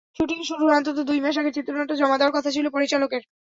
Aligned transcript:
Shooting 0.17 0.39
শুরুর 0.43 0.71
অন্তত 0.71 0.97
দুই 1.09 1.19
মাস 1.19 1.35
আগে 1.37 1.51
চিত্রনাট্য 1.51 1.93
জমা 1.95 2.17
দেওয়ার 2.17 2.35
কথা 2.37 2.49
ছিল 2.51 2.65
পরিচালকের। 2.69 3.21